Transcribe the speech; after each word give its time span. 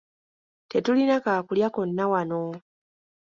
Tetulina 0.69 1.15
kaakulya 1.25 1.67
konna 1.75 2.05
wano. 2.11 2.41